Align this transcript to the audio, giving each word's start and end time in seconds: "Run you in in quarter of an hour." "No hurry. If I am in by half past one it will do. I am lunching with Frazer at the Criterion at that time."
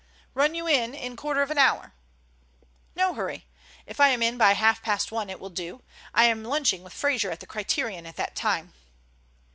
"Run 0.33 0.55
you 0.55 0.65
in 0.67 0.95
in 0.95 1.15
quarter 1.15 1.43
of 1.43 1.51
an 1.51 1.59
hour." 1.59 1.93
"No 2.95 3.13
hurry. 3.13 3.45
If 3.85 3.99
I 3.99 4.07
am 4.07 4.23
in 4.23 4.35
by 4.35 4.53
half 4.53 4.81
past 4.81 5.11
one 5.11 5.29
it 5.29 5.39
will 5.39 5.51
do. 5.51 5.83
I 6.11 6.23
am 6.23 6.43
lunching 6.43 6.81
with 6.81 6.91
Frazer 6.93 7.29
at 7.29 7.39
the 7.39 7.45
Criterion 7.45 8.07
at 8.07 8.15
that 8.15 8.35
time." 8.35 8.73